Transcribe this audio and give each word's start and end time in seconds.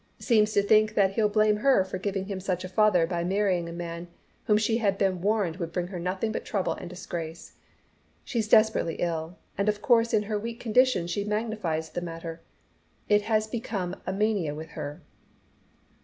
Seems 0.17 0.51
to 0.53 0.63
think 0.63 0.95
that 0.95 1.11
he'll 1.13 1.29
blame 1.29 1.57
her 1.57 1.83
for 1.85 1.99
giving 1.99 2.25
him 2.25 2.39
such 2.39 2.63
a 2.63 2.67
father 2.67 3.05
by 3.05 3.23
marrying 3.23 3.69
a 3.69 3.71
man 3.71 4.07
whom 4.45 4.57
she 4.57 4.79
had 4.79 4.97
been 4.97 5.21
warned 5.21 5.57
would 5.57 5.71
bring 5.71 5.89
her 5.89 5.99
nothing 5.99 6.31
but 6.31 6.43
trouble 6.43 6.73
and 6.73 6.89
disgrace. 6.89 7.53
She's 8.23 8.47
desperately 8.47 8.95
ill, 8.95 9.37
and 9.59 9.69
of 9.69 9.83
course 9.83 10.11
in 10.11 10.23
her 10.23 10.39
weak 10.39 10.59
condition 10.59 11.05
she 11.05 11.23
magnifies 11.23 11.91
the 11.91 12.01
matter. 12.01 12.41
It 13.09 13.21
has 13.29 13.45
become 13.45 13.95
a 14.07 14.11
mania 14.11 14.55
with 14.55 14.69
her." 14.69 15.03